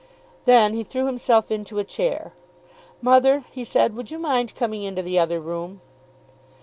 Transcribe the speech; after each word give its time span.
Then 0.45 0.73
he 0.73 0.81
threw 0.81 1.05
himself 1.05 1.51
into 1.51 1.77
a 1.77 1.83
chair. 1.83 2.33
"Mother," 3.03 3.45
he 3.51 3.63
said, 3.63 3.95
"would 3.95 4.09
you 4.09 4.17
mind 4.17 4.55
coming 4.55 4.81
into 4.81 5.03
the 5.03 5.19
other 5.19 5.39
room?" 5.39 5.79